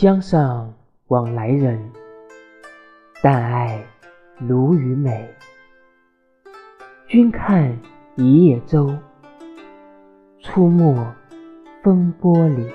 [0.00, 0.72] 江上
[1.08, 1.78] 往来人
[3.22, 3.84] 但爱
[4.38, 5.28] 鲈鱼美。
[7.06, 7.78] 君看
[8.16, 8.96] 一叶舟
[10.40, 11.06] 出没
[11.82, 12.66] 风波里。